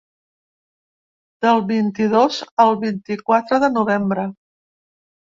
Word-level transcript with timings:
Del 1.45 1.61
vint-i-dos 1.71 2.39
al 2.65 2.73
vint-i-quatre 2.85 3.61
de 3.65 3.71
novembre. 3.75 4.25